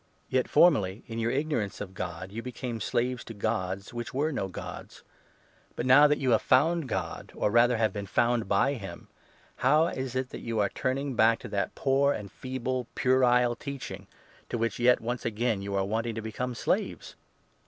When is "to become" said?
16.15-16.55